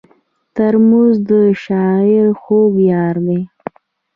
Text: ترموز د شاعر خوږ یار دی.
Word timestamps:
ترموز 0.55 1.13
د 1.29 1.31
شاعر 1.63 2.27
خوږ 2.41 2.73
یار 2.91 3.15
دی. 3.25 3.41